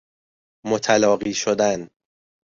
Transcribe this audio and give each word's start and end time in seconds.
متلاقی 0.63 1.33
شدن 1.33 1.89